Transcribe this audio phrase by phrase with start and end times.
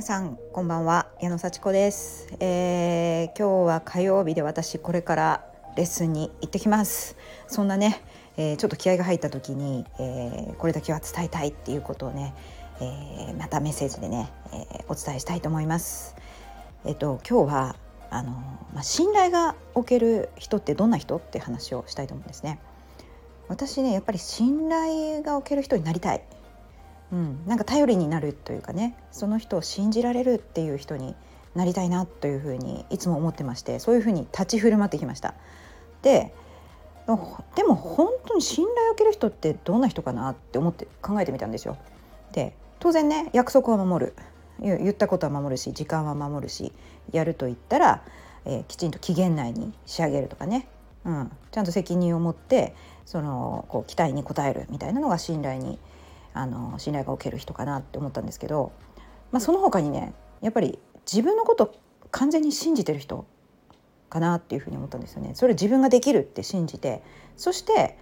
[0.00, 1.08] 皆さんこんばんは。
[1.20, 5.44] 矢野幸子です、えー、今日は火曜日で私これから
[5.76, 7.18] レッスンに行ってきます。
[7.48, 8.00] そんなね、
[8.38, 12.34] えー、ちょっと気合が入った時に、えー、これだけは伝えたいっていうことをね、
[12.80, 16.16] えまたメッセージでね、えお伝えしたいと思います。
[16.86, 17.76] えっ、と今日は
[18.08, 18.30] あの
[18.72, 22.58] まあ、信頼がおける人ってどんな人って話をしたいと思うんですね。
[23.48, 26.22] 私ねやっぱり信頼がおける人になりたい。
[27.12, 31.14] うん、なんか頼りになるというかねその人を信じられるっていう人に
[31.54, 35.34] なりたいなというふうにいつも思ってましてそういうふうに立ち振る舞ってきました。
[36.02, 36.32] で
[37.56, 41.76] でも本当に信頼を受ける人ってどんな人かなって思って考えてみたんですよ。
[42.32, 44.14] で当然ね約束は守る
[44.60, 46.72] 言ったことは守るし時間は守るし
[47.10, 48.02] やると言ったら、
[48.44, 50.68] えー、きちんと期限内に仕上げるとかね、
[51.04, 52.74] うん、ちゃんと責任を持って
[53.06, 55.78] そのこう期待に応えるみたいなのが信頼に
[56.32, 58.72] あの信頼がおける人かなって思ったんですけど、
[59.32, 60.78] まあ、その他にねやっぱり
[61.10, 61.74] 自分のこと
[62.10, 63.26] 完全に信じてる人
[64.08, 65.32] かなっていうふうに思ったんですよね。
[65.34, 67.02] それ自分ができるって信じて
[67.36, 67.96] そして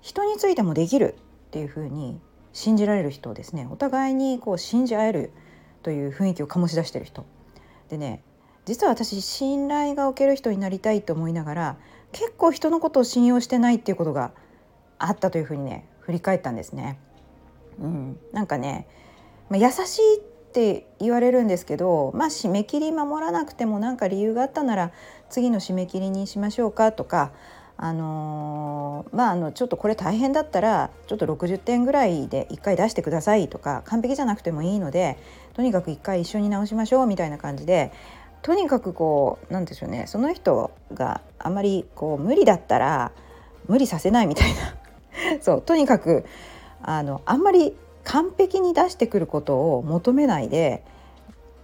[0.00, 1.14] 人についてもできる
[1.46, 2.20] っていうふうに
[2.52, 5.32] 信じられる人ですねお互いにこう信じ合える
[5.82, 7.24] という雰囲気を醸し出してる人
[7.88, 8.22] でね
[8.64, 11.76] 実は私信頼がおける人になりたいと思いながら
[12.12, 14.32] 結構人のことを信用してないっていうことが
[14.98, 16.98] あったというふうにね振り返ったんですね。
[17.80, 18.86] うん、なんかね、
[19.48, 20.20] まあ、優しいっ
[20.52, 24.92] て言われるんですけど、まあ、締め切り守らなくても何か理由があったなら
[25.28, 27.32] 次の締め切りにしましょうかとか、
[27.76, 35.18] あのー、まあ、あのちょっとこれ大変だったらちょっと60点ぐらいで1回出してくださいとか完璧じゃなくてもいいので
[35.54, 37.92] とにかく1回一緒に直しましょうみたいな感じで
[38.42, 43.10] とにかくこうなんでしょうねその人があまりこう無理だったら
[43.66, 44.76] 無理させないみたいな。
[45.40, 46.24] そうとにかく
[46.90, 50.84] あのあんまり完璧に出してくることを求めないで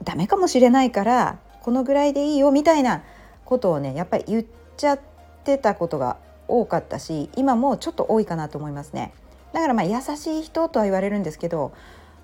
[0.04, 3.02] ダメかもしれないからこのぐらいでいいよみたいな
[3.44, 5.00] ことをねやっぱり言っちゃっ
[5.44, 6.16] てたことが
[6.48, 9.12] 多かったし今もちょっと多いかなと思いますね。
[9.52, 11.72] だからまあ優しい人とは言われるんですけど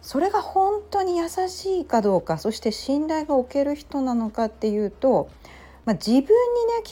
[0.00, 5.28] それが本当に優しいかどうかそして信頼がおける人なのかっていうと
[5.86, 6.30] まあ、自分にね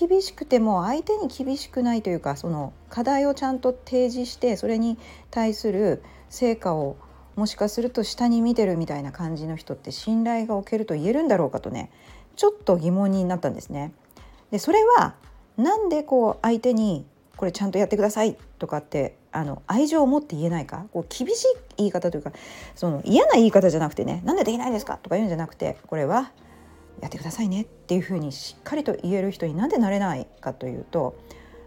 [0.09, 4.97] 厳しくても相手に厳しくないというかその課題をちゃんと提示してそれに
[5.31, 6.97] 対する成果を
[7.37, 11.91] もしかすると下に見てるみたいな感じの人って信頼がおけると言えるんだろうかとね
[12.37, 13.93] ちょっと疑問になったんですね。
[14.53, 15.15] でそれは
[15.57, 17.05] なんでこう相手に
[17.37, 20.87] これちゃんとやってくださいとかってあの愛情を持って言えないか？
[20.93, 21.47] こう厳しい
[21.79, 22.31] 言い方というか
[22.77, 24.99] その嫌な言い方じゃなくてねなんでできないんですか？
[25.03, 26.31] とか言うんじゃなくてこれは
[27.01, 31.17] やってくださいねっていうふうにしっかりと言える人になんでなれないかというと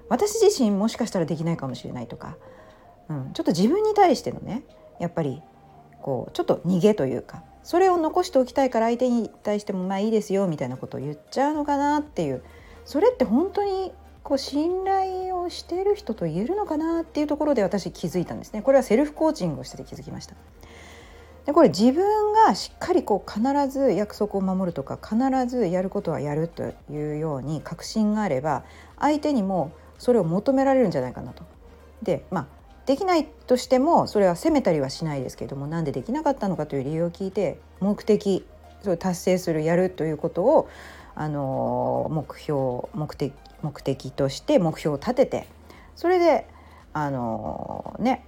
[0.09, 2.37] 私自身もしかしたらできないかもしれないとか、
[3.09, 4.63] うん、ちょっと自分に対してのね
[4.99, 5.41] やっぱり
[6.01, 12.43] こうちょっと逃げというかそれを残しておきたいから相手に対してもまあいいですよみたいなことを言っちゃうのかなっていう
[12.85, 13.91] それって本当に
[14.23, 20.35] こう信頼をしている人と言えるのかなっていうところで私気づいたんですねこれはセルフコーチングをしてて気づきました。
[21.47, 28.65] でこれ自分がしっかりこう必ず約束を守るとか必ずやることはやるというように確信があれば
[28.99, 31.43] 相手にもそれを求められるんじゃないかなと。
[32.03, 32.47] でまあ
[32.85, 38.45] できないとしてもそれは責めたりはしないですけれどもなんでできなかったのかという理由を聞いて目的
[38.81, 40.69] それ達成するやるということを
[41.15, 45.47] あの目標目的目的として目標を立てて
[45.95, 46.45] それで
[46.91, 48.25] あのね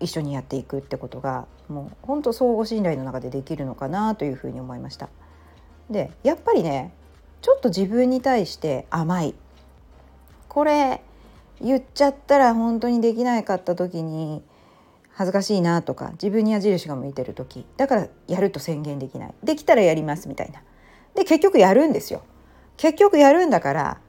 [0.00, 5.08] 一緒にやっていくってことがもう本当相互信頼の中でできるのかなというふうに思いました。
[5.90, 6.92] でやっぱりね
[7.42, 9.34] ちょっと自分に対して甘い。
[10.48, 11.02] これ
[11.60, 14.42] 言っちゃったら本当にできなかった時に
[15.10, 19.34] 恥ずかしいなとか自分に矢印が向いてる時だからやると宣言できない。
[19.42, 20.62] できたらやりますみたいな。
[21.14, 22.22] で結局やるんですよ。
[22.76, 24.00] 結局やるんだから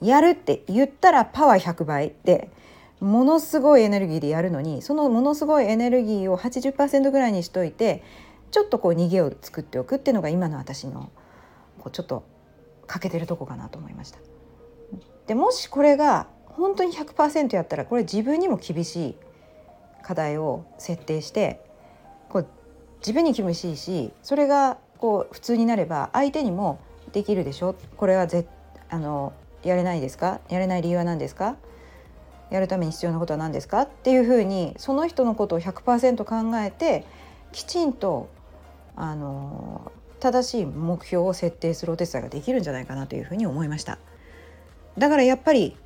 [0.00, 2.50] やるって言ったらパワー100倍で
[3.00, 8.02] ものすごいエネルギーでやるのにそのものすごいエネルギーを80%ぐらいにしといて
[8.50, 11.10] ちょっとこう逃げを作っておくっていうのが今の私の
[11.78, 12.24] こうちょっと
[12.86, 14.18] 欠けてるとこかなと思いました。
[15.26, 19.16] でもしこれが本当に100%やったらこれ自分にも厳しい
[20.02, 21.60] 課題を設定して
[22.30, 22.46] こう
[23.00, 26.80] 自分に厳しいしそれがこう普通になれば相手にも
[27.12, 27.74] できるでしょ？
[27.96, 28.46] これはぜ
[28.88, 30.40] あのやれないですか？
[30.48, 31.56] やれない理由は何ですか？
[32.50, 37.04] やるために必要なことは何ですかっていうふうにその人のことを100%考えて
[37.52, 38.28] きちんと
[38.96, 43.98] あの正しい目標を設定するお手伝いができるんじゃないかなというふうに思いました。
[44.96, 45.76] だからやっぱり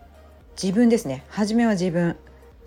[0.60, 1.24] 自分ですね。
[1.28, 2.16] 初めは自分。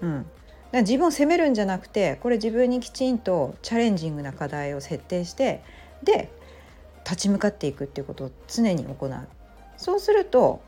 [0.01, 0.17] うん。
[0.19, 0.27] だか
[0.73, 5.63] ら自分を責めるんじゃなくてこれ自分にきちんとチャレンジングな課題を設定して
[6.03, 6.31] で
[7.03, 9.27] 立ち向かっていくっていうことを常に行う。
[9.77, 10.61] そうすると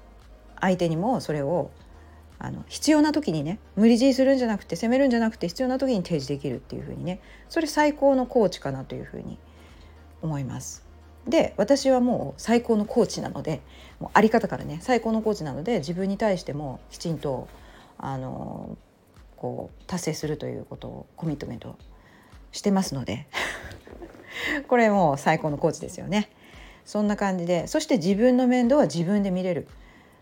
[0.60, 1.70] 相手にもそれを
[2.40, 7.20] あの必要な時にね無理強いするんじゃなくて責めるんじゃなくて必要な時に提示できるっていうふうにね
[7.50, 9.40] それ最高のコーチかなというふうに
[10.22, 10.86] 思います。
[11.28, 13.62] で私はもう最高のコーチなので
[14.00, 17.50] もうあり方からね最高のコーチなので自分に対してもきちんと
[17.98, 18.78] あの
[19.36, 21.78] こう達成するということをコミットメント
[22.52, 23.28] してますので
[24.68, 26.30] これもう最高のコーチですよね。
[26.86, 29.68] そんな感じでそして自分の面倒は自分で見れる。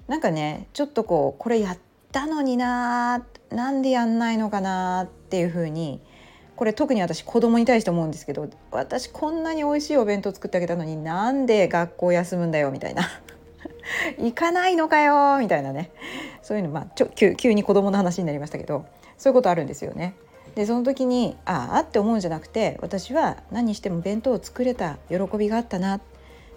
[0.07, 1.77] なんかねちょっとこうこれやっ
[2.15, 5.99] たのにななんでやんないのかなっていうふうに
[6.55, 13.03] これ特に私子供に対して思うんですけど私こんなに美味しいお弁当作ってあげたのになんで学校休むんだよみたいな
[14.17, 15.91] 行かないのかよみたいなね
[16.41, 18.85] そういうのまあちょ急急に子供の話になりましたけど
[19.17, 20.15] そういうことあるんですよね。
[20.55, 25.99] でその時にああって思うんじゃなくて私は何しても弁当を作れた喜びがあったな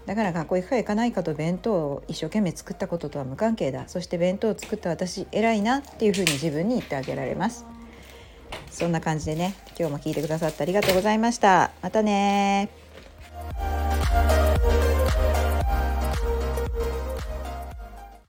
[0.09, 7.67] だから学校行くか行かないかと弁当を一生懸命作ったこととは無関係だそして弁当を作った私偉いなっていうふうに自分に言ってあげられます。
[8.71, 11.73] そんな感じでね今日も聞いてくださってありがとうございました。
[11.83, 12.71] またね